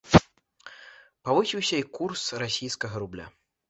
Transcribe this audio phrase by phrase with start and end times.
[1.29, 3.25] Павысіўся і курс расійскага рубля.